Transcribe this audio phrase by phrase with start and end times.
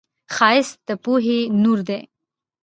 [0.35, 1.99] ښایست د پوهې نور دی